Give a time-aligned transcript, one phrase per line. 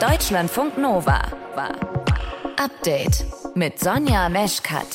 [0.00, 1.20] Deutschlandfunk Nova.
[2.56, 4.86] Update mit Sonja Meschkat.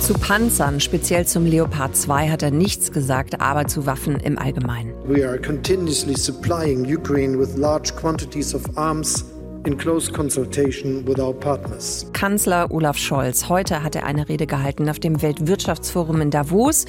[0.00, 4.92] Zu Panzern, speziell zum Leopard 2, hat er nichts gesagt, aber zu Waffen im Allgemeinen.
[5.06, 9.24] We are continuously supplying Ukraine with large quantities of arms
[9.64, 12.06] in close consultation with our partners.
[12.12, 13.48] Kanzler Olaf Scholz.
[13.48, 16.86] Heute hat er eine Rede gehalten auf dem Weltwirtschaftsforum in Davos.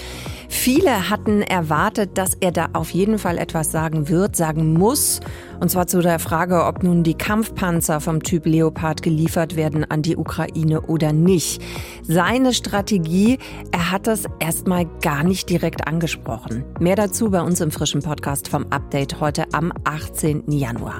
[0.47, 5.19] Viele hatten erwartet, dass er da auf jeden Fall etwas sagen wird, sagen muss.
[5.59, 10.01] Und zwar zu der Frage, ob nun die Kampfpanzer vom Typ Leopard geliefert werden an
[10.01, 11.61] die Ukraine oder nicht.
[12.03, 13.39] Seine Strategie,
[13.71, 16.63] er hat das erstmal gar nicht direkt angesprochen.
[16.79, 20.49] Mehr dazu bei uns im frischen Podcast vom Update heute am 18.
[20.49, 20.99] Januar.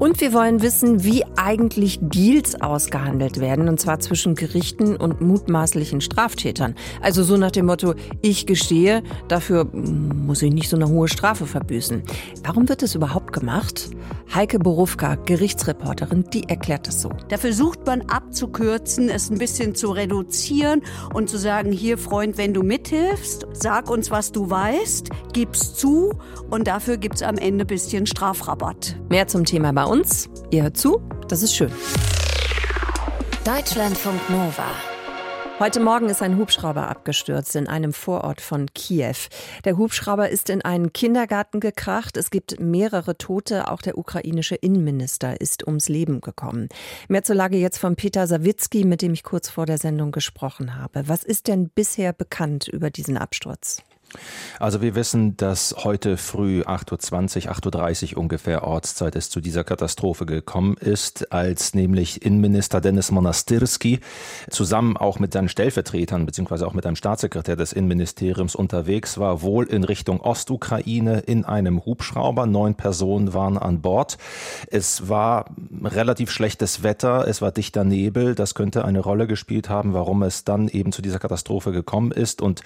[0.00, 6.00] Und wir wollen wissen, wie eigentlich Deals ausgehandelt werden, und zwar zwischen Gerichten und mutmaßlichen
[6.00, 6.74] Straftätern.
[7.00, 11.46] Also so nach dem Motto, ich gestehe, dafür muss ich nicht so eine hohe Strafe
[11.46, 12.02] verbüßen.
[12.42, 13.83] Warum wird das überhaupt gemacht?
[14.32, 17.10] Heike Borufka, Gerichtsreporterin, die erklärt es so.
[17.28, 20.82] Da versucht man abzukürzen, es ein bisschen zu reduzieren
[21.12, 26.12] und zu sagen, hier Freund, wenn du mithilfst, sag uns, was du weißt, gib's zu
[26.50, 28.96] und dafür gibt's am Ende ein bisschen Strafrabatt.
[29.08, 30.28] Mehr zum Thema bei uns.
[30.50, 31.70] Ihr hört zu, das ist schön.
[33.44, 34.93] Deutschlandfunk Nova.
[35.60, 39.14] Heute Morgen ist ein Hubschrauber abgestürzt in einem Vorort von Kiew.
[39.64, 42.16] Der Hubschrauber ist in einen Kindergarten gekracht.
[42.16, 43.68] Es gibt mehrere Tote.
[43.70, 46.68] Auch der ukrainische Innenminister ist ums Leben gekommen.
[47.06, 50.76] Mehr zur Lage jetzt von Peter Sawicki, mit dem ich kurz vor der Sendung gesprochen
[50.76, 51.06] habe.
[51.06, 53.84] Was ist denn bisher bekannt über diesen Absturz?
[54.58, 59.64] Also wir wissen, dass heute früh 8.20 Uhr, 8.30 Uhr ungefähr Ortszeit es zu dieser
[59.64, 64.00] Katastrophe gekommen ist, als nämlich Innenminister Dennis Monastirski
[64.50, 69.66] zusammen auch mit seinen Stellvertretern beziehungsweise auch mit einem Staatssekretär des Innenministeriums unterwegs war, wohl
[69.66, 72.46] in Richtung Ostukraine in einem Hubschrauber.
[72.46, 74.18] Neun Personen waren an Bord.
[74.70, 75.46] Es war
[75.82, 78.34] relativ schlechtes Wetter, es war dichter Nebel.
[78.34, 82.42] Das könnte eine Rolle gespielt haben, warum es dann eben zu dieser Katastrophe gekommen ist.
[82.42, 82.62] Und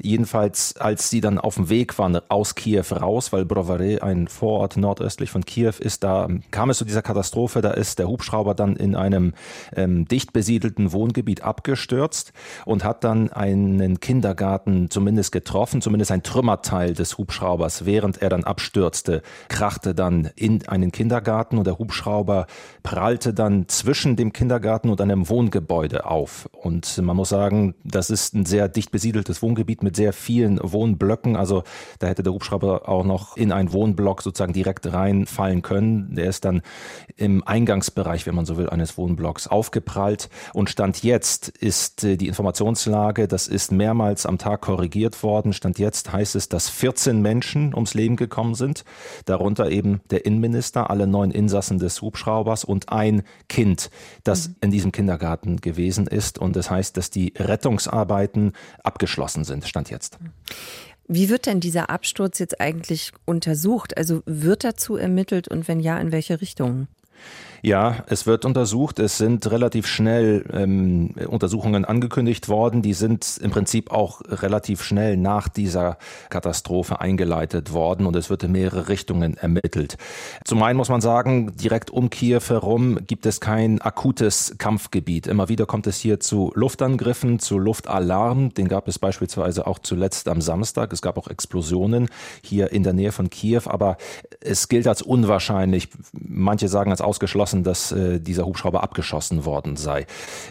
[0.00, 4.76] jedenfalls als sie dann auf dem Weg waren aus Kiew raus, weil Brovary ein Vorort
[4.76, 7.60] nordöstlich von Kiew ist, da kam es zu dieser Katastrophe.
[7.60, 9.34] Da ist der Hubschrauber dann in einem
[9.74, 12.32] ähm, dicht besiedelten Wohngebiet abgestürzt
[12.64, 18.44] und hat dann einen Kindergarten zumindest getroffen, zumindest ein Trümmerteil des Hubschraubers, während er dann
[18.44, 22.46] abstürzte, krachte dann in einen Kindergarten und der Hubschrauber
[22.82, 26.48] prallte dann zwischen dem Kindergarten und einem Wohngebäude auf.
[26.52, 30.81] Und man muss sagen, das ist ein sehr dicht besiedeltes Wohngebiet mit sehr vielen Wohngebäuden.
[30.82, 31.36] Wohnblöcken.
[31.36, 31.62] Also
[32.00, 36.14] da hätte der Hubschrauber auch noch in einen Wohnblock sozusagen direkt reinfallen können.
[36.14, 36.62] Der ist dann
[37.16, 40.28] im Eingangsbereich, wenn man so will, eines Wohnblocks aufgeprallt.
[40.52, 45.52] Und Stand jetzt ist äh, die Informationslage, das ist mehrmals am Tag korrigiert worden.
[45.52, 48.84] Stand jetzt heißt es, dass 14 Menschen ums Leben gekommen sind.
[49.24, 53.90] Darunter eben der Innenminister, alle neun Insassen des Hubschraubers und ein Kind,
[54.24, 54.54] das mhm.
[54.62, 56.38] in diesem Kindergarten gewesen ist.
[56.38, 59.66] Und das heißt, dass die Rettungsarbeiten abgeschlossen sind.
[59.68, 60.18] Stand jetzt.
[61.14, 63.98] Wie wird denn dieser Absturz jetzt eigentlich untersucht?
[63.98, 66.88] Also wird dazu ermittelt und wenn ja, in welche Richtung?
[67.64, 68.98] Ja, es wird untersucht.
[68.98, 72.82] Es sind relativ schnell ähm, Untersuchungen angekündigt worden.
[72.82, 75.96] Die sind im Prinzip auch relativ schnell nach dieser
[76.28, 79.96] Katastrophe eingeleitet worden und es wird in mehrere Richtungen ermittelt.
[80.44, 85.28] Zum einen muss man sagen, direkt um Kiew herum gibt es kein akutes Kampfgebiet.
[85.28, 88.52] Immer wieder kommt es hier zu Luftangriffen, zu Luftalarm.
[88.54, 90.92] Den gab es beispielsweise auch zuletzt am Samstag.
[90.92, 92.08] Es gab auch Explosionen
[92.42, 93.98] hier in der Nähe von Kiew, aber
[94.40, 95.90] es gilt als unwahrscheinlich.
[96.12, 100.06] Manche sagen als ausgeschlossen lassen, dass äh, dieser Hubschrauber abgeschossen worden sei.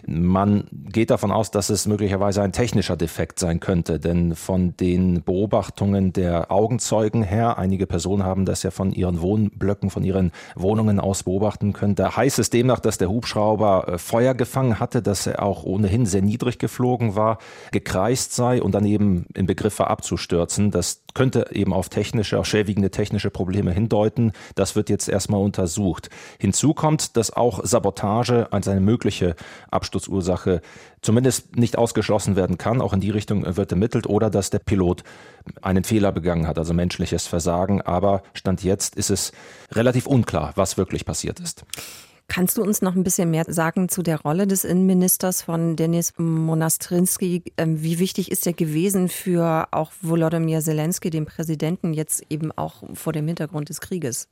[0.06, 5.22] Man geht davon aus, dass es möglicherweise ein technischer Defekt sein könnte, denn von den
[5.22, 11.00] Beobachtungen der Augenzeugen her, einige Personen haben das ja von ihren Wohnblöcken, von ihren Wohnungen
[11.00, 15.26] aus beobachten können, da heißt es demnach, dass der Hubschrauber äh, Feuer gefangen hatte, dass
[15.26, 17.38] er auch ohnehin sehr niedrig geflogen war,
[17.72, 20.70] gekreist sei und dann eben in Begriff war abzustürzen.
[20.70, 24.32] Das könnte eben auf technische, auf schwerwiegende technische Probleme hindeuten.
[24.54, 26.08] Das wird jetzt erstmal untersucht.
[26.38, 29.34] Hinzu kommt, kommt, dass auch Sabotage als eine mögliche
[29.70, 30.60] Absturzursache
[31.00, 32.82] zumindest nicht ausgeschlossen werden kann.
[32.82, 35.04] Auch in die Richtung wird ermittelt oder dass der Pilot
[35.62, 37.80] einen Fehler begangen hat, also menschliches Versagen.
[37.80, 39.32] Aber Stand jetzt ist es
[39.72, 41.64] relativ unklar, was wirklich passiert ist.
[42.28, 46.14] Kannst du uns noch ein bisschen mehr sagen zu der Rolle des Innenministers von Denis
[46.18, 47.42] Monastrinski?
[47.56, 52.84] Ähm, wie wichtig ist er gewesen für auch Volodymyr Zelensky, den Präsidenten, jetzt eben auch
[52.94, 54.28] vor dem Hintergrund des Krieges?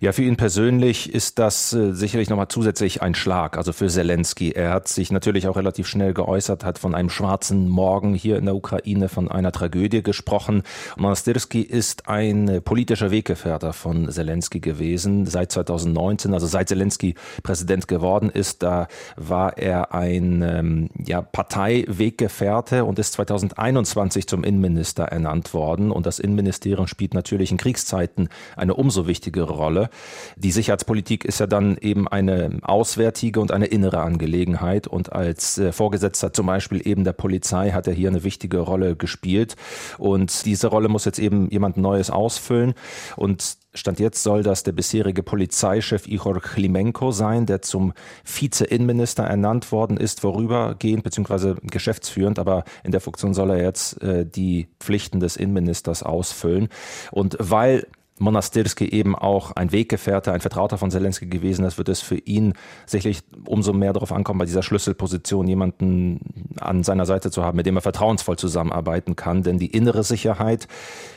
[0.00, 4.52] Ja, für ihn persönlich ist das äh, sicherlich nochmal zusätzlich ein Schlag, also für Zelensky.
[4.52, 8.44] Er hat sich natürlich auch relativ schnell geäußert, hat von einem schwarzen Morgen hier in
[8.44, 10.62] der Ukraine, von einer Tragödie gesprochen.
[10.96, 18.30] Monastirski ist ein politischer Weggefährter von Zelensky gewesen seit 2019, also seit Zelensky Präsident geworden
[18.30, 18.62] ist.
[18.62, 25.90] Da war er ein ähm, ja, Parteiweggefährte und ist 2021 zum Innenminister ernannt worden.
[25.90, 29.90] Und das Innenministerium spielt natürlich in Kriegszeiten eine umso wichtigere Rolle.
[30.36, 34.86] Die Sicherheitspolitik ist ja dann eben eine auswärtige und eine innere Angelegenheit.
[34.86, 38.96] Und als äh, Vorgesetzter zum Beispiel eben der Polizei hat er hier eine wichtige Rolle
[38.96, 39.56] gespielt.
[39.98, 42.74] Und diese Rolle muss jetzt eben jemand Neues ausfüllen.
[43.16, 47.92] Und Stand jetzt soll das der bisherige Polizeichef Igor Klimenko sein, der zum
[48.24, 51.54] Vize-Innenminister ernannt worden ist, vorübergehend bzw.
[51.62, 56.68] geschäftsführend, aber in der Funktion soll er jetzt äh, die Pflichten des Innenministers ausfüllen.
[57.12, 57.86] Und weil
[58.18, 62.54] Monastirski eben auch ein Weggefährter, ein Vertrauter von Zelensky gewesen ist, wird es für ihn
[62.86, 66.20] sicherlich umso mehr darauf ankommen, bei dieser Schlüsselposition jemanden
[66.58, 69.42] an seiner Seite zu haben, mit dem er vertrauensvoll zusammenarbeiten kann.
[69.42, 70.66] Denn die innere Sicherheit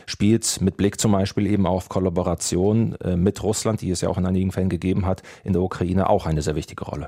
[0.06, 4.18] spielt mit Blick zum Beispiel eben auf Kollaboration äh, mit Russland, die es ja auch
[4.18, 7.07] in einigen Fällen gegeben hat, in der Ukraine auch eine sehr wichtige Rolle.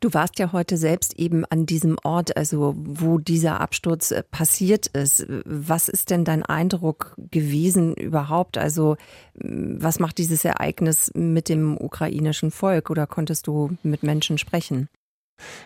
[0.00, 4.88] Du warst ja heute selbst eben an diesem Ort, also wo dieser Absturz äh, passiert
[4.88, 5.26] ist.
[5.44, 8.58] Was ist denn dein Eindruck gewesen überhaupt?
[8.58, 8.96] Also
[9.34, 14.88] was macht dieses Ereignis mit dem ukrainischen Volk oder konntest du mit Menschen sprechen?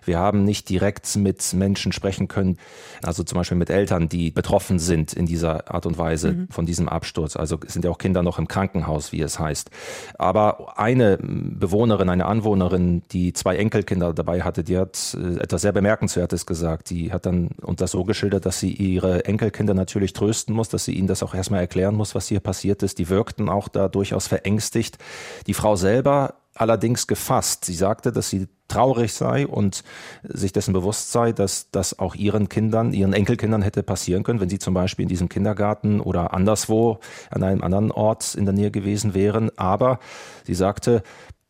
[0.04, 2.58] Wir haben nicht direkt mit Menschen sprechen können,
[3.02, 6.48] also zum Beispiel mit Eltern, die betroffen sind in dieser Art und Weise mhm.
[6.50, 7.36] von diesem Absturz.
[7.36, 9.70] Also sind ja auch Kinder noch im Krankenhaus, wie es heißt.
[10.18, 15.72] Aber eine Bewohnerin, eine Anwohnerin, die zwei Enkelkinder dabei hatte, die hat äh, etwas sehr
[15.72, 16.90] Bemerkenswertes gesagt.
[16.90, 20.84] Die hat dann und das so geschildert, dass sie ihre Enkelkinder natürlich trösten muss, dass
[20.84, 22.98] sie ihnen das auch erstmal erklären muss, was hier passiert ist.
[22.98, 24.98] Die wirkten auch da durchaus verängstigt.
[25.46, 27.64] Die Frau selber allerdings gefasst.
[27.64, 29.84] Sie sagte, dass sie traurig sei und
[30.22, 34.48] sich dessen bewusst sei, dass das auch ihren Kindern, ihren Enkelkindern hätte passieren können, wenn
[34.48, 37.00] sie zum Beispiel in diesem Kindergarten oder anderswo
[37.30, 39.50] an einem anderen Ort in der Nähe gewesen wären.
[39.58, 39.98] Aber
[40.44, 41.02] sie sagte,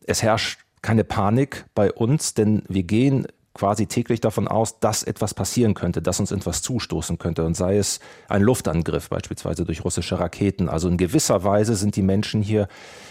[0.05, 5.33] es herrscht keine Panik bei uns, denn wir gehen quasi täglich davon aus, dass etwas
[5.33, 10.19] passieren könnte, dass uns etwas zustoßen könnte und sei es ein Luftangriff beispielsweise durch russische
[10.19, 10.69] Raketen.
[10.69, 12.67] Also in gewisser Weise sind die Menschen hier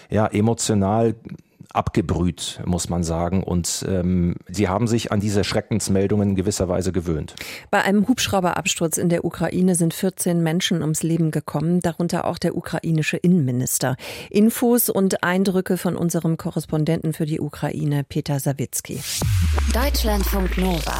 [0.08, 1.14] ja emotional
[1.72, 3.42] abgebrüht, muss man sagen.
[3.42, 7.34] Und ähm, sie haben sich an diese Schreckensmeldungen in gewisser Weise gewöhnt.
[7.70, 12.56] Bei einem Hubschrauberabsturz in der Ukraine sind 14 Menschen ums Leben gekommen, darunter auch der
[12.56, 13.96] ukrainische Innenminister.
[14.30, 19.00] Infos und Eindrücke von unserem Korrespondenten für die Ukraine, Peter Sawicki.
[19.72, 20.98] Deutschlandfunk Nova.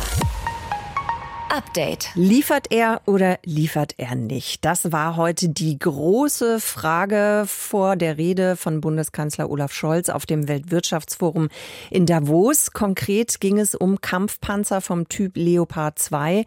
[1.51, 2.11] Update.
[2.15, 4.65] Liefert er oder liefert er nicht?
[4.65, 10.47] Das war heute die große Frage vor der Rede von Bundeskanzler Olaf Scholz auf dem
[10.47, 11.49] Weltwirtschaftsforum
[11.91, 12.73] in Davos.
[12.73, 16.45] Konkret ging es um Kampfpanzer vom Typ Leopard 2,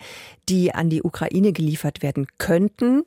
[0.47, 3.03] die an die Ukraine geliefert werden könnten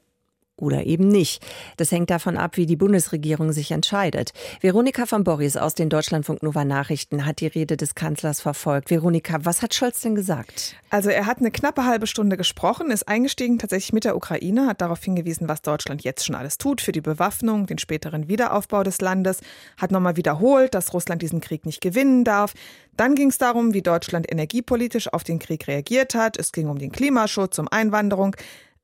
[0.56, 1.44] oder eben nicht.
[1.76, 4.32] Das hängt davon ab, wie die Bundesregierung sich entscheidet.
[4.60, 8.90] Veronika von Boris aus den Deutschlandfunk Nova Nachrichten hat die Rede des Kanzlers verfolgt.
[8.90, 10.76] Veronika, was hat Scholz denn gesagt?
[10.90, 14.80] Also er hat eine knappe halbe Stunde gesprochen, ist eingestiegen tatsächlich mit der Ukraine, hat
[14.80, 19.00] darauf hingewiesen, was Deutschland jetzt schon alles tut für die Bewaffnung, den späteren Wiederaufbau des
[19.00, 19.40] Landes,
[19.76, 22.54] hat nochmal wiederholt, dass Russland diesen Krieg nicht gewinnen darf.
[22.96, 26.38] Dann ging es darum, wie Deutschland energiepolitisch auf den Krieg reagiert hat.
[26.38, 28.34] Es ging um den Klimaschutz, um Einwanderung.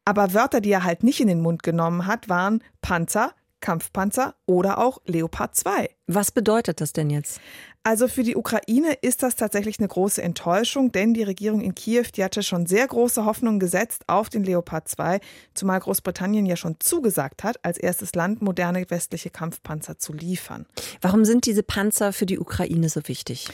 [0.04, 4.78] Aber Wörter, die er halt nicht in den Mund genommen hat, waren Panzer, Kampfpanzer oder
[4.78, 5.88] auch Leopard 2.
[6.08, 7.41] Was bedeutet das denn jetzt?
[7.84, 12.05] Also für die Ukraine ist das tatsächlich eine große Enttäuschung, denn die Regierung in Kiew,
[12.15, 15.19] die hatte schon sehr große Hoffnungen gesetzt auf den Leopard 2,
[15.55, 20.67] zumal Großbritannien ja schon zugesagt hat, als erstes Land moderne westliche Kampfpanzer zu liefern.
[21.00, 23.48] Warum sind diese Panzer für die Ukraine so wichtig?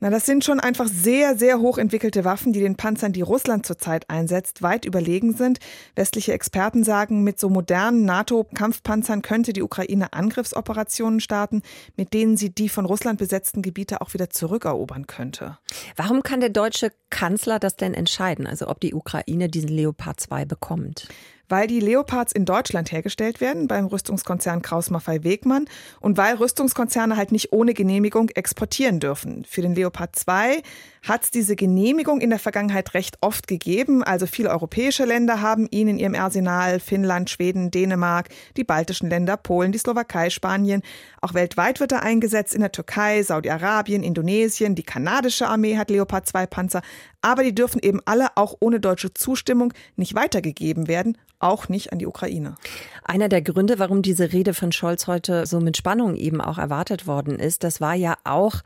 [0.00, 4.10] Na, das sind schon einfach sehr, sehr hochentwickelte Waffen, die den Panzern, die Russland zurzeit
[4.10, 5.58] einsetzt, weit überlegen sind.
[5.94, 11.62] Westliche Experten sagen, mit so modernen NATO-Kampfpanzern könnte die Ukraine Angriffsoperationen starten,
[11.96, 15.58] mit denen sie die von Russland besetzten Gebiete auch wieder zurückerobern könnte.
[15.96, 20.44] Warum kann der deutsche Kanzler das denn entscheiden, also ob die Ukraine diesen Leopard 2
[20.44, 21.08] bekommt?
[21.54, 25.66] Weil die Leopards in Deutschland hergestellt werden beim Rüstungskonzern Kraus Maffei Wegmann
[26.00, 29.44] und weil Rüstungskonzerne halt nicht ohne Genehmigung exportieren dürfen.
[29.48, 30.62] Für den Leopard 2
[31.04, 34.02] hat es diese Genehmigung in der Vergangenheit recht oft gegeben.
[34.02, 39.36] Also viele europäische Länder haben ihn in ihrem Arsenal, Finnland, Schweden, Dänemark, die baltischen Länder,
[39.36, 40.82] Polen, die Slowakei, Spanien.
[41.20, 44.74] Auch weltweit wird er eingesetzt in der Türkei, Saudi-Arabien, Indonesien.
[44.74, 46.82] Die kanadische Armee hat Leopard 2 Panzer.
[47.24, 51.98] Aber die dürfen eben alle auch ohne deutsche Zustimmung nicht weitergegeben werden, auch nicht an
[51.98, 52.54] die Ukraine.
[53.02, 57.06] Einer der Gründe, warum diese Rede von Scholz heute so mit Spannung eben auch erwartet
[57.06, 58.56] worden ist, das war ja auch,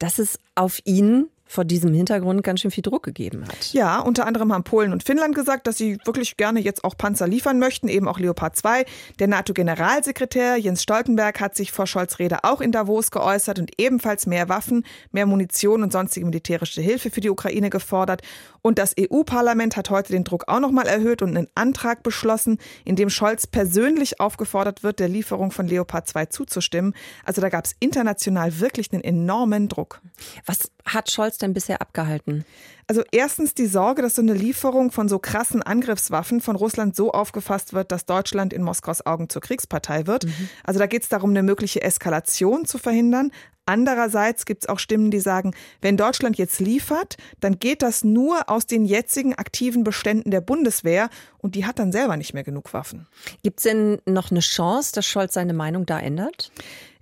[0.00, 3.72] dass es auf ihn vor diesem Hintergrund ganz schön viel Druck gegeben hat.
[3.72, 7.26] Ja, unter anderem haben Polen und Finnland gesagt, dass sie wirklich gerne jetzt auch Panzer
[7.26, 8.84] liefern möchten, eben auch Leopard 2.
[9.18, 14.26] Der NATO-Generalsekretär Jens Stoltenberg hat sich vor Scholz Rede auch in Davos geäußert und ebenfalls
[14.26, 18.22] mehr Waffen, mehr Munition und sonstige militärische Hilfe für die Ukraine gefordert.
[18.60, 22.96] Und das EU-Parlament hat heute den Druck auch nochmal erhöht und einen Antrag beschlossen, in
[22.96, 26.94] dem Scholz persönlich aufgefordert wird, der Lieferung von Leopard 2 zuzustimmen.
[27.24, 30.00] Also da gab es international wirklich einen enormen Druck.
[30.44, 32.44] Was hat Scholz denn bisher abgehalten?
[32.86, 37.12] Also erstens die Sorge, dass so eine Lieferung von so krassen Angriffswaffen von Russland so
[37.12, 40.24] aufgefasst wird, dass Deutschland in Moskaus Augen zur Kriegspartei wird.
[40.24, 40.48] Mhm.
[40.64, 43.30] Also da geht es darum, eine mögliche Eskalation zu verhindern.
[43.66, 48.48] Andererseits gibt es auch Stimmen, die sagen, wenn Deutschland jetzt liefert, dann geht das nur
[48.48, 52.72] aus den jetzigen aktiven Beständen der Bundeswehr und die hat dann selber nicht mehr genug
[52.72, 53.06] Waffen.
[53.42, 56.50] Gibt es denn noch eine Chance, dass Scholz seine Meinung da ändert?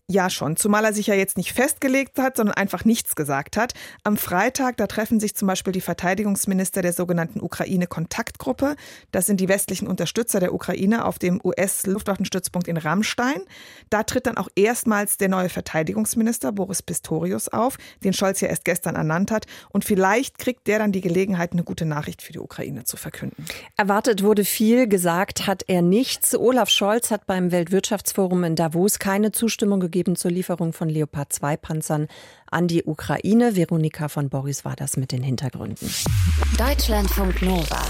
[0.09, 0.55] Ja, schon.
[0.55, 3.73] Zumal er sich ja jetzt nicht festgelegt hat, sondern einfach nichts gesagt hat.
[4.05, 8.77] Am Freitag, da treffen sich zum Beispiel die Verteidigungsminister der sogenannten Ukraine-Kontaktgruppe.
[9.11, 13.43] Das sind die westlichen Unterstützer der Ukraine auf dem US-Luftwaffenstützpunkt in Rammstein.
[13.91, 18.65] Da tritt dann auch erstmals der neue Verteidigungsminister Boris Pistorius auf, den Scholz ja erst
[18.65, 19.47] gestern ernannt hat.
[19.71, 23.45] Und vielleicht kriegt der dann die Gelegenheit, eine gute Nachricht für die Ukraine zu verkünden.
[23.77, 26.37] Erwartet wurde viel, gesagt hat er nichts.
[26.37, 31.33] Olaf Scholz hat beim Weltwirtschaftsforum in Davos keine Zustimmung gegeben gegeben zur Lieferung von Leopard
[31.33, 32.09] 2 Panzern
[32.51, 33.57] an die Ukraine.
[33.57, 35.89] Veronika von Boris war das mit den Hintergründen.
[36.59, 37.83] Deutschlandfunk Nova.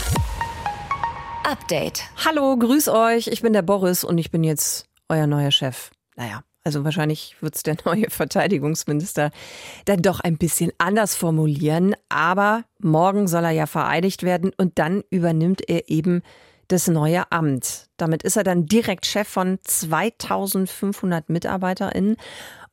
[1.42, 2.04] Update.
[2.25, 3.26] Hallo, grüß euch.
[3.26, 5.90] Ich bin der Boris und ich bin jetzt euer neuer Chef.
[6.14, 9.32] Naja, also wahrscheinlich wird es der neue Verteidigungsminister
[9.84, 11.96] dann doch ein bisschen anders formulieren.
[12.08, 16.22] Aber morgen soll er ja vereidigt werden und dann übernimmt er eben
[16.68, 17.88] das neue Amt.
[17.96, 22.16] Damit ist er dann direkt Chef von 2500 MitarbeiterInnen.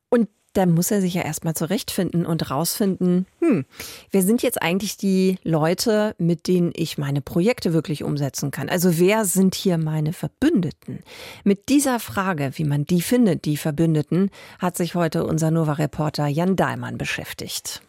[0.10, 3.66] Und da muss er sich ja erstmal zurechtfinden und rausfinden, hm,
[4.12, 8.70] wer sind jetzt eigentlich die Leute, mit denen ich meine Projekte wirklich umsetzen kann?
[8.70, 11.00] Also wer sind hier meine Verbündeten?
[11.44, 16.56] Mit dieser Frage, wie man die findet, die Verbündeten, hat sich heute unser Nova-Reporter Jan
[16.56, 17.82] Dahlmann beschäftigt.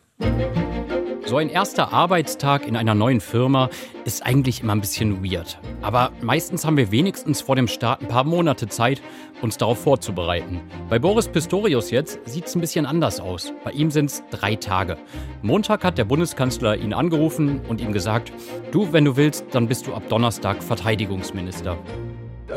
[1.26, 3.70] So ein erster Arbeitstag in einer neuen Firma
[4.04, 5.58] ist eigentlich immer ein bisschen weird.
[5.80, 9.00] Aber meistens haben wir wenigstens vor dem Start ein paar Monate Zeit,
[9.40, 10.60] uns darauf vorzubereiten.
[10.90, 13.54] Bei Boris Pistorius jetzt sieht es ein bisschen anders aus.
[13.64, 14.98] Bei ihm sind es drei Tage.
[15.40, 18.30] Montag hat der Bundeskanzler ihn angerufen und ihm gesagt,
[18.70, 21.78] du, wenn du willst, dann bist du ab Donnerstag Verteidigungsminister.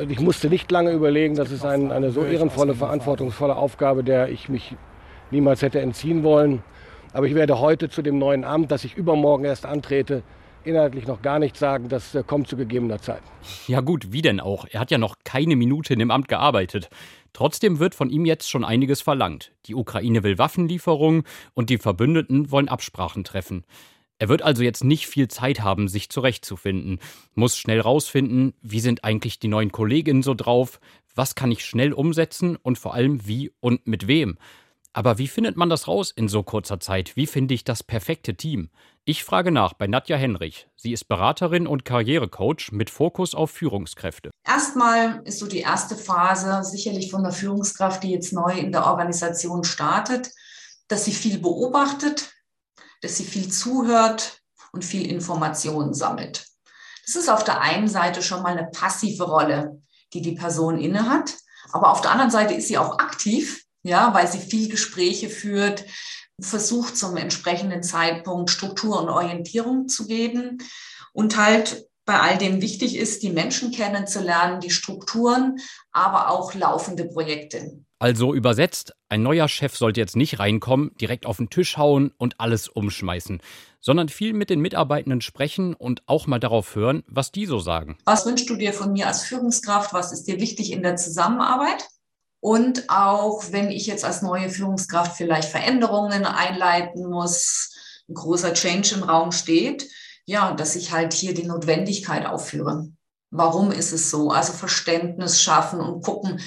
[0.10, 4.50] Ich musste nicht lange überlegen, das ist ein, eine so ehrenvolle, verantwortungsvolle Aufgabe, der ich
[4.50, 4.76] mich
[5.32, 6.64] niemals hätte entziehen wollen.
[7.18, 10.22] Aber ich werde heute zu dem neuen Amt, das ich übermorgen erst antrete,
[10.64, 11.90] inhaltlich noch gar nichts sagen.
[11.90, 13.24] Das äh, kommt zu gegebener Zeit.
[13.66, 14.68] Ja gut, wie denn auch?
[14.70, 16.92] Er hat ja noch keine Minute in dem Amt gearbeitet.
[17.34, 19.52] Trotzdem wird von ihm jetzt schon einiges verlangt.
[19.66, 21.24] Die Ukraine will Waffenlieferungen
[21.56, 23.66] und die Verbündeten wollen Absprachen treffen.
[24.20, 27.00] Er wird also jetzt nicht viel Zeit haben, sich zurechtzufinden,
[27.34, 30.80] muss schnell rausfinden, wie sind eigentlich die neuen Kolleginnen so drauf,
[31.16, 34.38] was kann ich schnell umsetzen und vor allem wie und mit wem.
[34.94, 37.16] Aber wie findet man das raus in so kurzer Zeit?
[37.16, 38.70] Wie finde ich das perfekte Team?
[39.06, 40.68] Ich frage nach bei Nadja Henrich.
[40.76, 44.32] Sie ist Beraterin und Karrierecoach mit Fokus auf Führungskräfte.
[44.46, 48.86] Erstmal ist so die erste Phase sicherlich von der Führungskraft, die jetzt neu in der
[48.86, 50.32] Organisation startet,
[50.88, 52.34] dass sie viel beobachtet,
[53.02, 54.42] dass sie viel zuhört
[54.74, 56.46] und viel Informationen sammelt.
[57.06, 59.82] Das ist auf der einen Seite schon mal eine passive Rolle,
[60.14, 61.36] die die Person innehat.
[61.72, 65.86] Aber auf der anderen Seite ist sie auch aktiv ja, weil sie viel Gespräche führt,
[66.40, 70.60] versucht zum entsprechenden Zeitpunkt Struktur und Orientierung zu geben
[71.14, 75.58] und halt bei all dem wichtig ist, die Menschen kennenzulernen, die Strukturen,
[75.92, 77.84] aber auch laufende Projekte.
[78.00, 82.40] Also übersetzt, ein neuer Chef sollte jetzt nicht reinkommen, direkt auf den Tisch hauen und
[82.40, 83.42] alles umschmeißen,
[83.82, 87.98] sondern viel mit den Mitarbeitenden sprechen und auch mal darauf hören, was die so sagen.
[88.06, 89.94] Was wünschst du dir von mir als Führungskraft?
[89.94, 91.88] Was ist dir wichtig in der Zusammenarbeit?
[92.48, 97.76] Und auch wenn ich jetzt als neue Führungskraft vielleicht Veränderungen einleiten muss,
[98.08, 99.90] ein großer Change im Raum steht,
[100.24, 102.88] ja, dass ich halt hier die Notwendigkeit aufführe.
[103.32, 104.32] Warum ist es so?
[104.32, 106.40] Also Verständnis schaffen und gucken,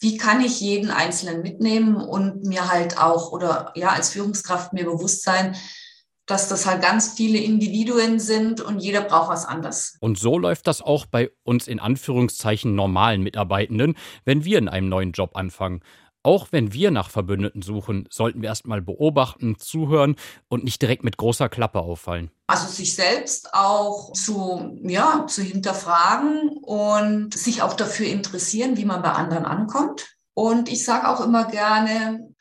[0.00, 4.86] wie kann ich jeden Einzelnen mitnehmen und mir halt auch oder ja als Führungskraft mir
[4.86, 5.54] bewusst sein,
[6.26, 9.96] dass das halt ganz viele Individuen sind und jeder braucht was anderes.
[10.00, 14.88] Und so läuft das auch bei uns in Anführungszeichen normalen Mitarbeitenden, wenn wir in einem
[14.88, 15.82] neuen Job anfangen.
[16.24, 20.14] Auch wenn wir nach Verbündeten suchen, sollten wir erstmal beobachten, zuhören
[20.48, 22.30] und nicht direkt mit großer Klappe auffallen.
[22.46, 29.02] Also sich selbst auch zu, ja, zu hinterfragen und sich auch dafür interessieren, wie man
[29.02, 30.16] bei anderen ankommt.
[30.34, 32.31] Und ich sage auch immer gerne,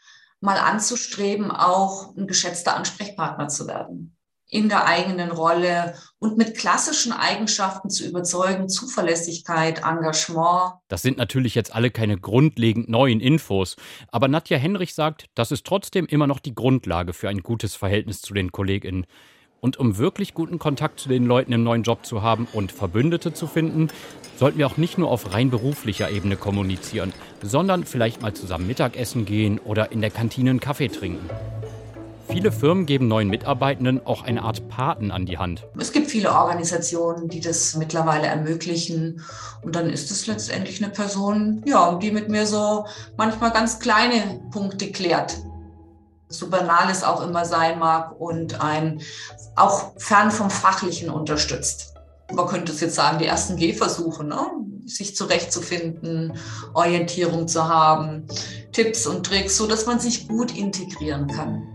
[0.42, 4.18] mal anzustreben, auch ein geschätzter Ansprechpartner zu werden
[4.52, 10.74] in der eigenen Rolle und mit klassischen Eigenschaften zu überzeugen, Zuverlässigkeit, Engagement.
[10.90, 13.78] Das sind natürlich jetzt alle keine grundlegend neuen Infos,
[14.10, 18.22] aber Nadja Henrich sagt, das ist trotzdem immer noch die Grundlage für ein gutes Verhältnis
[18.22, 19.06] zu den Kolleginnen.
[19.64, 23.32] Und um wirklich guten Kontakt zu den Leuten im neuen Job zu haben und Verbündete
[23.32, 23.90] zu finden,
[24.36, 27.14] sollten wir auch nicht nur auf rein beruflicher Ebene kommunizieren,
[27.44, 31.30] sondern vielleicht mal zusammen Mittagessen gehen oder in der Kantine einen Kaffee trinken.
[32.28, 35.68] Viele Firmen geben neuen Mitarbeitenden auch eine Art Paten an die Hand.
[35.78, 39.22] Es gibt viele Organisationen, die das mittlerweile ermöglichen.
[39.62, 44.42] Und dann ist es letztendlich eine Person, ja, die mit mir so manchmal ganz kleine
[44.50, 45.38] Punkte klärt.
[46.32, 49.02] So banal es auch immer sein mag und ein
[49.56, 51.94] auch fern vom Fachlichen unterstützt.
[52.34, 54.40] Man könnte es jetzt sagen, die ersten Gehversuche, ne?
[54.86, 56.38] sich zurechtzufinden,
[56.74, 58.26] Orientierung zu haben,
[58.72, 61.71] Tipps und Tricks, so dass man sich gut integrieren kann.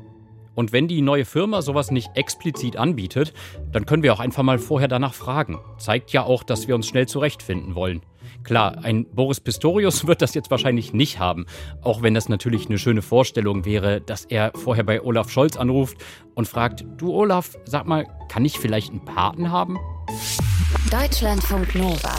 [0.56, 3.32] Und wenn die neue Firma sowas nicht explizit anbietet,
[3.70, 5.60] dann können wir auch einfach mal vorher danach fragen.
[5.78, 8.00] Zeigt ja auch, dass wir uns schnell zurechtfinden wollen.
[8.42, 11.46] Klar, ein Boris Pistorius wird das jetzt wahrscheinlich nicht haben,
[11.82, 15.98] auch wenn das natürlich eine schöne Vorstellung wäre, dass er vorher bei Olaf Scholz anruft
[16.34, 19.78] und fragt, du Olaf, sag mal, kann ich vielleicht einen Paten haben?
[20.90, 22.14] Deutschlandfunk Nova.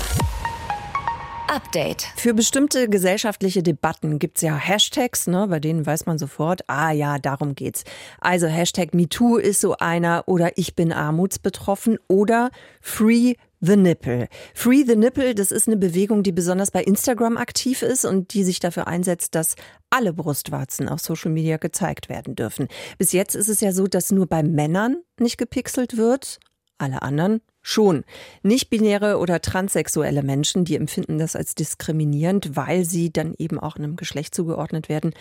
[1.47, 2.07] Update.
[2.17, 6.91] Für bestimmte gesellschaftliche Debatten gibt es ja Hashtags, ne, bei denen weiß man sofort, ah
[6.91, 7.83] ja, darum geht's.
[8.19, 12.49] Also Hashtag MeToo ist so einer oder ich bin armutsbetroffen oder
[12.81, 14.27] Free the Nipple.
[14.53, 18.43] Free the Nipple, das ist eine Bewegung, die besonders bei Instagram aktiv ist und die
[18.43, 19.55] sich dafür einsetzt, dass
[19.89, 22.67] alle Brustwarzen auf Social Media gezeigt werden dürfen.
[22.97, 26.39] Bis jetzt ist es ja so, dass nur bei Männern nicht gepixelt wird,
[26.77, 28.05] alle anderen Schon.
[28.43, 33.97] Nicht-binäre oder transsexuelle Menschen, die empfinden das als diskriminierend, weil sie dann eben auch einem
[33.97, 35.13] Geschlecht zugeordnet werden,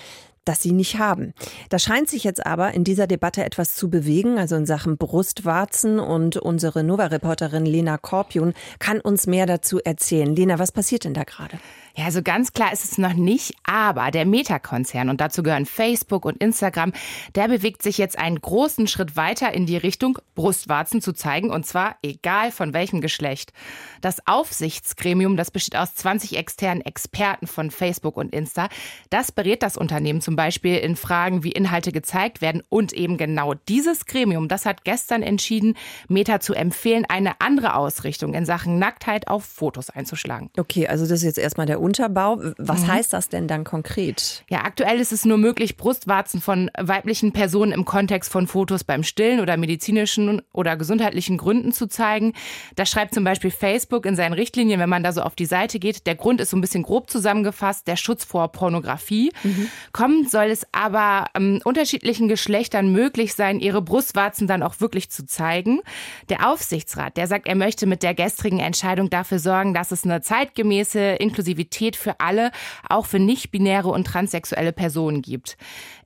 [0.47, 1.35] das sie nicht haben.
[1.69, 5.99] Da scheint sich jetzt aber in dieser Debatte etwas zu bewegen, also in Sachen Brustwarzen
[5.99, 10.35] und unsere Nova-Reporterin Lena Korpion kann uns mehr dazu erzählen.
[10.35, 11.59] Lena, was passiert denn da gerade?
[11.97, 16.27] Ja, also ganz klar ist es noch nicht, aber der Meta-Konzern, und dazu gehören Facebook
[16.27, 16.93] und Instagram,
[17.35, 21.65] der bewegt sich jetzt einen großen Schritt weiter in die Richtung, Brustwarzen zu zeigen, und
[21.65, 23.55] zwar egal von welchem Geschlecht.
[24.03, 28.69] Das Aufsichtsgremium, das besteht aus 20 externen Experten von Facebook und Insta,
[29.09, 32.63] das berät das Unternehmen zum Beispiel in Fragen, wie Inhalte gezeigt werden.
[32.69, 35.75] Und eben genau dieses Gremium, das hat gestern entschieden,
[36.09, 40.51] Meta zu empfehlen, eine andere Ausrichtung in Sachen Nacktheit auf Fotos einzuschlagen.
[40.59, 42.41] Okay, also das ist jetzt erstmal der Unterbau.
[42.59, 42.93] Was mhm.
[42.93, 44.45] heißt das denn dann konkret?
[44.49, 49.03] Ja, aktuell ist es nur möglich, Brustwarzen von weiblichen Personen im Kontext von Fotos beim
[49.03, 52.33] Stillen oder medizinischen oder gesundheitlichen Gründen zu zeigen.
[52.75, 55.79] Das schreibt zum Beispiel Facebook in seinen Richtlinien, wenn man da so auf die Seite
[55.79, 56.07] geht.
[56.07, 59.33] Der Grund ist so ein bisschen grob zusammengefasst, der Schutz vor Pornografie.
[59.43, 59.69] Mhm.
[59.93, 65.27] Kommen soll es aber ähm, unterschiedlichen Geschlechtern möglich sein, ihre Brustwarzen dann auch wirklich zu
[65.27, 65.81] zeigen.
[66.29, 70.21] Der Aufsichtsrat, der sagt, er möchte mit der gestrigen Entscheidung dafür sorgen, dass es eine
[70.21, 72.51] zeitgemäße Inklusivität für alle,
[72.89, 75.57] auch für nicht-binäre und transsexuelle Personen gibt.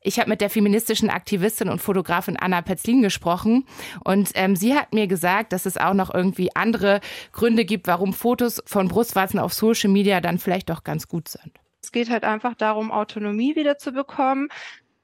[0.02, 3.66] Ich habe mit der feministischen Aktivistin und Fotografin Anna Petzlin gesprochen
[4.02, 7.00] und ähm, sie hat mir gesagt, dass es auch noch irgendwie andere
[7.33, 11.59] Gründe gibt, warum Fotos von Brustwarzen auf Social Media dann vielleicht doch ganz gut sind.
[11.82, 14.48] Es geht halt einfach darum, Autonomie wieder zu bekommen,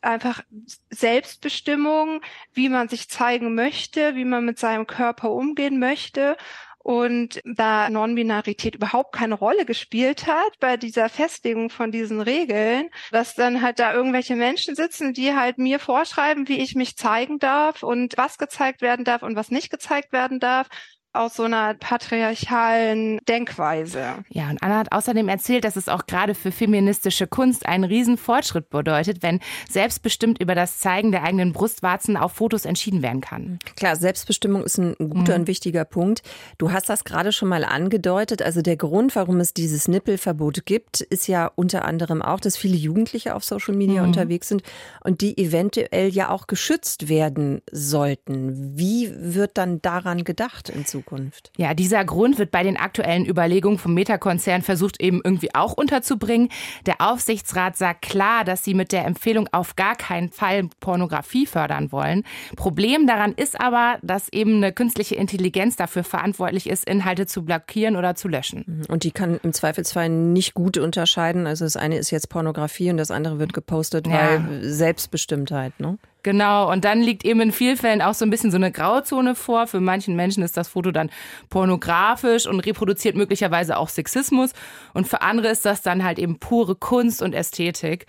[0.00, 0.42] einfach
[0.90, 2.20] Selbstbestimmung,
[2.52, 6.36] wie man sich zeigen möchte, wie man mit seinem Körper umgehen möchte.
[6.78, 13.34] Und da Non-Binarität überhaupt keine Rolle gespielt hat bei dieser Festlegung von diesen Regeln, dass
[13.34, 17.82] dann halt da irgendwelche Menschen sitzen, die halt mir vorschreiben, wie ich mich zeigen darf
[17.82, 20.68] und was gezeigt werden darf und was nicht gezeigt werden darf
[21.16, 24.24] aus so einer patriarchalen Denkweise.
[24.28, 28.18] Ja, und Anna hat außerdem erzählt, dass es auch gerade für feministische Kunst einen riesen
[28.18, 33.58] Fortschritt bedeutet, wenn selbstbestimmt über das Zeigen der eigenen Brustwarzen auf Fotos entschieden werden kann.
[33.76, 35.40] Klar, Selbstbestimmung ist ein guter mhm.
[35.40, 36.22] und wichtiger Punkt.
[36.58, 38.42] Du hast das gerade schon mal angedeutet.
[38.42, 42.76] Also der Grund, warum es dieses Nippelverbot gibt, ist ja unter anderem auch, dass viele
[42.76, 44.08] Jugendliche auf Social Media mhm.
[44.08, 44.62] unterwegs sind
[45.02, 48.76] und die eventuell ja auch geschützt werden sollten.
[48.76, 51.05] Wie wird dann daran gedacht in Zukunft?
[51.06, 51.52] Zukunft.
[51.56, 56.48] Ja, dieser Grund wird bei den aktuellen Überlegungen vom Meta-Konzern versucht eben irgendwie auch unterzubringen.
[56.84, 61.92] Der Aufsichtsrat sagt klar, dass sie mit der Empfehlung auf gar keinen Fall Pornografie fördern
[61.92, 62.24] wollen.
[62.56, 67.96] Problem daran ist aber, dass eben eine künstliche Intelligenz dafür verantwortlich ist, Inhalte zu blockieren
[67.96, 68.64] oder zu löschen.
[68.66, 68.82] Mhm.
[68.88, 71.46] Und die kann im Zweifelsfall nicht gut unterscheiden.
[71.46, 74.12] Also das eine ist jetzt Pornografie und das andere wird gepostet, ja.
[74.12, 75.98] weil Selbstbestimmtheit, ne?
[76.26, 79.36] Genau, und dann liegt eben in vielen Fällen auch so ein bisschen so eine Grauzone
[79.36, 79.68] vor.
[79.68, 81.08] Für manchen Menschen ist das Foto dann
[81.50, 84.50] pornografisch und reproduziert möglicherweise auch Sexismus.
[84.92, 88.06] Und für andere ist das dann halt eben pure Kunst und Ästhetik.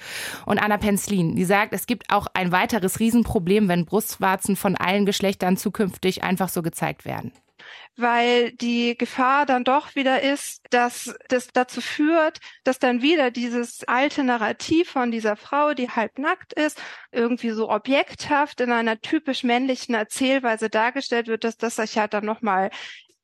[0.48, 5.06] Und Anna Penzlin, die sagt, es gibt auch ein weiteres Riesenproblem, wenn Brustwarzen von allen
[5.06, 7.32] Geschlechtern zukünftig einfach so gezeigt werden
[7.96, 13.84] weil die Gefahr dann doch wieder ist, dass das dazu führt, dass dann wieder dieses
[13.88, 19.96] alte Narrativ von dieser Frau, die halbnackt ist, irgendwie so objekthaft in einer typisch männlichen
[19.96, 22.70] Erzählweise dargestellt wird, dass das sich halt dann nochmal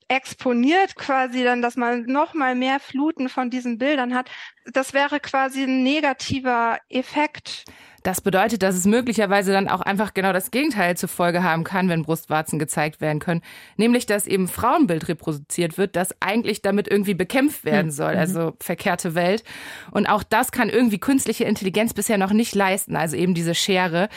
[0.08, 4.30] exponiert quasi dann, dass man noch mal mehr Fluten von diesen Bildern hat.
[4.66, 7.66] Das wäre quasi ein negativer Effekt.
[8.04, 11.88] Das bedeutet, dass es möglicherweise dann auch einfach genau das Gegenteil zur Folge haben kann,
[11.88, 13.42] wenn Brustwarzen gezeigt werden können.
[13.78, 17.92] Nämlich, dass eben Frauenbild reproduziert wird, das eigentlich damit irgendwie bekämpft werden hm.
[17.92, 18.16] soll.
[18.16, 18.54] Also mhm.
[18.60, 19.44] verkehrte Welt.
[19.92, 22.98] Und auch das kann irgendwie künstliche Intelligenz bisher noch nicht leisten.
[22.98, 24.10] Also eben diese Schere.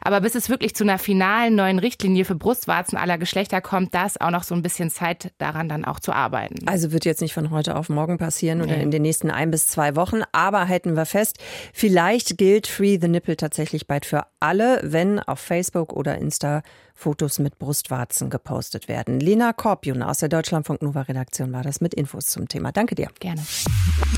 [0.00, 4.06] Aber bis es wirklich zu einer finalen neuen Richtlinie für Brustwarzen aller Geschlechter kommt, da
[4.06, 6.68] ist auch noch so ein bisschen Zeit daran dann auch zu arbeiten.
[6.68, 8.82] Also wird jetzt nicht von heute auf morgen passieren oder nee.
[8.82, 10.22] in den nächsten ein bis zwei Wochen.
[10.30, 11.38] Aber halten wir fest,
[11.72, 16.62] vielleicht gilt Free the Nipple tatsächlich bald für alle, wenn auf Facebook oder Insta
[16.94, 19.20] Fotos mit Brustwarzen gepostet werden.
[19.20, 22.72] Lena Korpion aus der Deutschlandfunk Nova Redaktion war das mit Infos zum Thema.
[22.72, 23.08] Danke dir.
[23.20, 23.44] Gerne.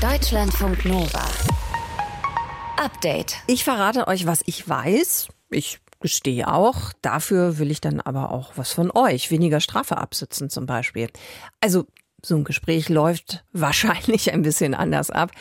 [0.01, 1.25] Deutschlandfunk Nova.
[2.77, 3.37] Update.
[3.47, 5.29] Ich verrate euch, was ich weiß.
[5.49, 6.93] Ich gestehe auch.
[7.01, 9.31] Dafür will ich dann aber auch was von euch.
[9.31, 11.09] Weniger Strafe absitzen zum Beispiel.
[11.61, 11.87] Also
[12.27, 15.31] so ein Gespräch läuft wahrscheinlich ein bisschen anders ab.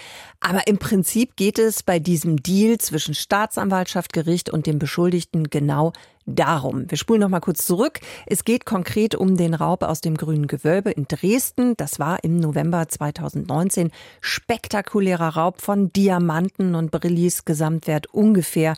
[0.40, 5.92] Aber im Prinzip geht es bei diesem Deal zwischen Staatsanwaltschaft, Gericht und dem Beschuldigten genau
[6.26, 6.90] darum.
[6.90, 8.00] Wir spulen noch mal kurz zurück.
[8.26, 11.74] Es geht konkret um den Raub aus dem Grünen Gewölbe in Dresden.
[11.76, 18.74] Das war im November 2019 spektakulärer Raub von Diamanten und Brillis Gesamtwert ungefähr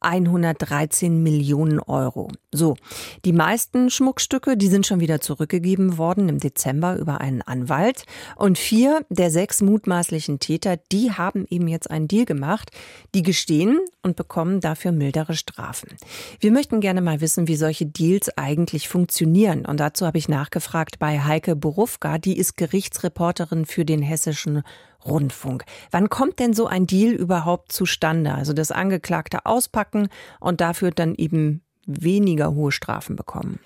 [0.00, 2.28] 113 Millionen Euro.
[2.52, 2.76] So,
[3.24, 8.04] die meisten Schmuckstücke, die sind schon wieder zurückgegeben worden im Dezember über einen Anwalt.
[8.36, 12.70] Und vier der sechs mutmaßlichen Täter, die haben eben jetzt einen Deal gemacht.
[13.14, 15.90] Die gestehen und bekommen dafür mildere Strafen.
[16.40, 19.64] Wir möchten gerne mal wissen, wie solche Deals eigentlich funktionieren.
[19.64, 24.62] Und dazu habe ich nachgefragt bei Heike Borufka, die ist Gerichtsreporterin für den Hessischen
[25.04, 25.64] Rundfunk.
[25.90, 28.34] Wann kommt denn so ein Deal überhaupt zustande?
[28.34, 30.08] Also das Angeklagte auspacken
[30.40, 33.60] und dafür dann eben weniger hohe Strafen bekommen.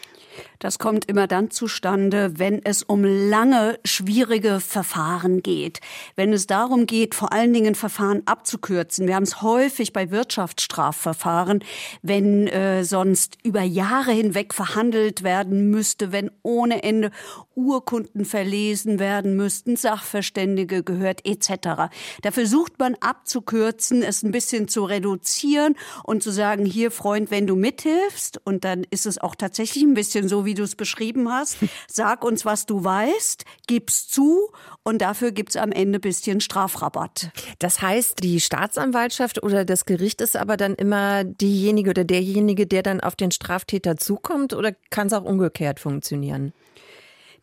[0.64, 5.80] Das kommt immer dann zustande, wenn es um lange, schwierige Verfahren geht.
[6.16, 9.06] Wenn es darum geht, vor allen Dingen Verfahren abzukürzen.
[9.06, 11.62] Wir haben es häufig bei Wirtschaftsstrafverfahren,
[12.00, 17.10] wenn äh, sonst über Jahre hinweg verhandelt werden müsste, wenn ohne Ende
[17.56, 21.90] Urkunden verlesen werden müssten, Sachverständige gehört etc.
[22.22, 27.46] Da versucht man abzukürzen, es ein bisschen zu reduzieren und zu sagen, hier Freund, wenn
[27.46, 31.30] du mithilfst, und dann ist es auch tatsächlich ein bisschen so, wie du es beschrieben
[31.30, 34.50] hast, sag uns, was du weißt, gib's zu
[34.82, 37.30] und dafür gibt's am Ende bisschen Strafrabatt.
[37.58, 42.82] Das heißt, die Staatsanwaltschaft oder das Gericht ist aber dann immer diejenige oder derjenige, der
[42.82, 46.52] dann auf den Straftäter zukommt oder kann es auch umgekehrt funktionieren?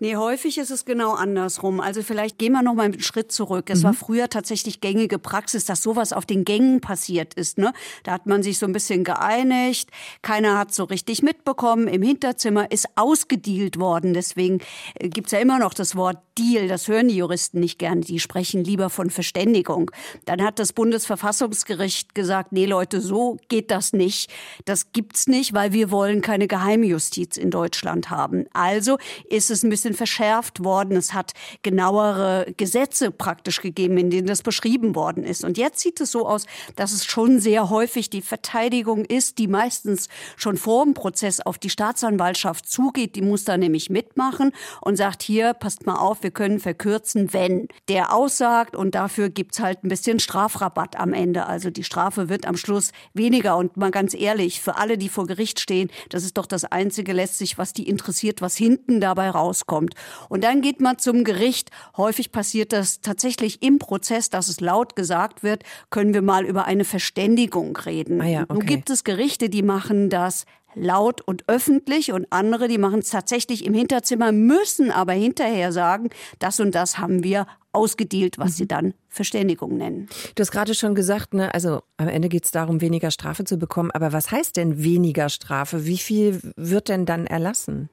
[0.02, 1.80] Nee, häufig ist es genau andersrum.
[1.80, 3.70] Also vielleicht gehen wir noch mal einen Schritt zurück.
[3.70, 3.84] Es mhm.
[3.84, 7.60] war früher tatsächlich gängige Praxis, dass sowas auf den Gängen passiert ist.
[7.60, 7.72] Ne?
[8.02, 9.92] Da hat man sich so ein bisschen geeinigt.
[10.24, 11.88] Keiner hat so richtig mitbekommen.
[11.88, 14.16] Im Hinterzimmer ist ausgedealt worden.
[14.16, 14.58] Deswegen
[14.96, 16.68] äh, gibt's ja immer noch das Wort Deal.
[16.68, 18.02] Das hören die Juristen nicht gern.
[18.02, 19.92] Die sprechen lieber von Verständigung.
[20.26, 24.32] Dann hat das Bundesverfassungsgericht gesagt, nee Leute, so geht das nicht.
[24.66, 28.46] Das gibt's nicht, weil wir wollen keine Geheimjustiz in Deutschland haben.
[28.54, 28.98] Also
[29.30, 30.97] ist es ein bisschen bisschen verschärft worden.
[30.97, 35.43] Es hat genauere Gesetze praktisch gegeben, in denen das beschrieben worden ist.
[35.43, 39.47] Und jetzt sieht es so aus, dass es schon sehr häufig die Verteidigung ist, die
[39.47, 43.15] meistens schon vor dem Prozess auf die Staatsanwaltschaft zugeht.
[43.15, 44.51] Die muss da nämlich mitmachen
[44.82, 49.60] und sagt, hier, passt mal auf, wir können verkürzen, wenn der aussagt und dafür gibt's
[49.60, 51.45] halt ein bisschen Strafrabatt am Ende.
[51.45, 53.58] Also die Strafe wird am Schluss weniger.
[53.58, 57.13] Und mal ganz ehrlich, für alle, die vor Gericht stehen, das ist doch das Einzige
[57.13, 59.96] letztlich, was die interessiert, was hinten dabei rauskommt kommt.
[60.30, 61.70] Und dann geht man zum Gericht.
[61.98, 66.65] Häufig passiert das tatsächlich im Prozess, dass es laut gesagt wird, können wir mal über
[66.65, 68.22] eine Verständigung reden.
[68.22, 68.54] Ah ja, okay.
[68.54, 73.10] Nun gibt es Gerichte, die machen das laut und öffentlich und andere, die machen es
[73.10, 78.63] tatsächlich im Hinterzimmer, müssen aber hinterher sagen, das und das haben wir ausgedealt, was sie
[78.63, 78.67] mhm.
[78.70, 80.08] dann Verständigung nennen.
[80.36, 83.58] Du hast gerade schon gesagt, ne, also am Ende geht es darum, weniger Strafe zu
[83.58, 83.91] bekommen.
[83.91, 85.86] Aber was heißt denn weniger Strafe?
[85.86, 87.89] Wie viel wird denn dann erlassen?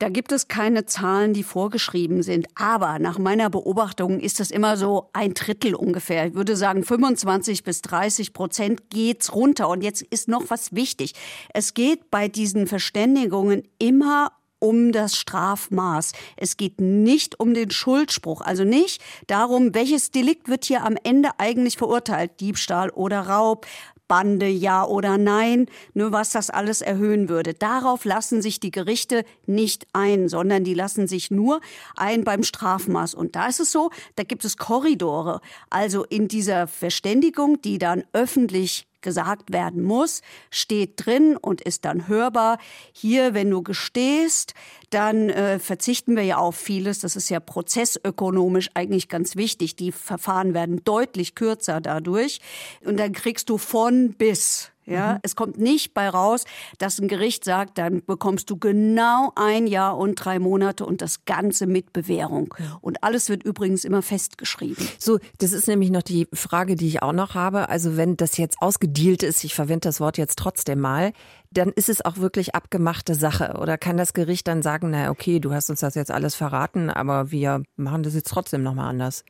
[0.00, 2.46] Da gibt es keine Zahlen, die vorgeschrieben sind.
[2.54, 6.28] Aber nach meiner Beobachtung ist das immer so ein Drittel ungefähr.
[6.28, 9.68] Ich würde sagen, 25 bis 30 Prozent geht's runter.
[9.68, 11.12] Und jetzt ist noch was wichtig.
[11.52, 16.12] Es geht bei diesen Verständigungen immer um das Strafmaß.
[16.38, 21.30] Es geht nicht um den Schuldspruch, also nicht darum, welches Delikt wird hier am Ende
[21.38, 23.66] eigentlich verurteilt, Diebstahl oder Raub,
[24.10, 27.54] Bande, ja oder nein, nur was das alles erhöhen würde.
[27.54, 31.60] Darauf lassen sich die Gerichte nicht ein, sondern die lassen sich nur
[31.96, 33.14] ein beim Strafmaß.
[33.14, 35.40] Und da ist es so, da gibt es Korridore.
[35.70, 42.08] Also in dieser Verständigung, die dann öffentlich gesagt werden muss, steht drin und ist dann
[42.08, 42.58] hörbar.
[42.92, 44.54] Hier, wenn du gestehst,
[44.90, 47.00] dann äh, verzichten wir ja auf vieles.
[47.00, 49.76] Das ist ja prozessökonomisch eigentlich ganz wichtig.
[49.76, 52.40] Die Verfahren werden deutlich kürzer dadurch.
[52.84, 54.70] Und dann kriegst du von bis.
[54.90, 55.18] Ja, mhm.
[55.22, 56.44] es kommt nicht bei raus,
[56.78, 61.24] dass ein Gericht sagt, dann bekommst du genau ein Jahr und drei Monate und das
[61.24, 62.54] Ganze mit Bewährung.
[62.80, 64.86] Und alles wird übrigens immer festgeschrieben.
[64.98, 67.68] So, das ist nämlich noch die Frage, die ich auch noch habe.
[67.68, 71.12] Also wenn das jetzt ausgedealt ist, ich verwende das Wort jetzt trotzdem mal,
[71.52, 73.56] dann ist es auch wirklich abgemachte Sache.
[73.60, 76.90] Oder kann das Gericht dann sagen, na okay, du hast uns das jetzt alles verraten,
[76.90, 79.24] aber wir machen das jetzt trotzdem nochmal anders?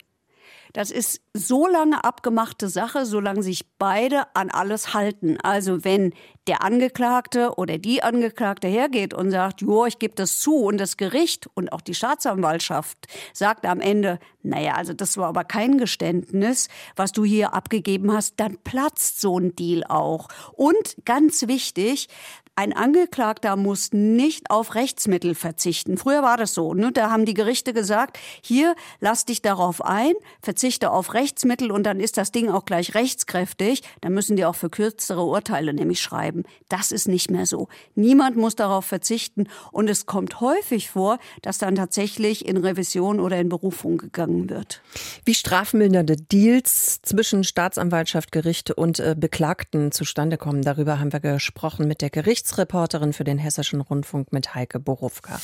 [0.73, 5.39] Das ist so lange abgemachte Sache, solange sich beide an alles halten.
[5.43, 6.13] Also wenn
[6.47, 10.97] der Angeklagte oder die Angeklagte hergeht und sagt, jo, ich gebe das zu und das
[10.97, 16.69] Gericht und auch die Staatsanwaltschaft sagt am Ende, naja, also das war aber kein Geständnis,
[16.97, 20.29] was du hier abgegeben hast, dann platzt so ein Deal auch.
[20.53, 22.09] Und ganz wichtig,
[22.61, 25.97] ein Angeklagter muss nicht auf Rechtsmittel verzichten.
[25.97, 26.75] Früher war das so.
[26.75, 26.93] Ne?
[26.93, 32.01] Da haben die Gerichte gesagt, hier, lass dich darauf ein, verzichte auf Rechtsmittel und dann
[32.01, 33.83] ist das Ding auch gleich rechtskräftig.
[34.03, 36.43] Dann müssen die auch für kürzere Urteile nämlich schreiben.
[36.69, 37.69] Das ist nicht mehr so.
[37.95, 43.39] Niemand muss darauf verzichten und es kommt häufig vor, dass dann tatsächlich in Revision oder
[43.39, 44.83] in Berufung gegangen wird.
[45.25, 51.89] Wie strafmildernde Deals zwischen Staatsanwaltschaft, Gerichte und äh, Beklagten zustande kommen, darüber haben wir gesprochen
[51.89, 55.41] mit der Gerichts Rechtsreporterin für den Hessischen Rundfunk mit Heike Borufka.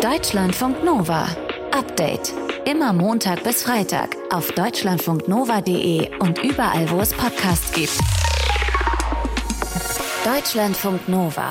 [0.00, 1.26] Deutschlandfunk Nova.
[1.72, 2.32] Update.
[2.66, 7.98] Immer Montag bis Freitag auf deutschlandfunknova.de und überall, wo es Podcasts gibt.
[10.24, 11.50] Deutschlandfunk Nova.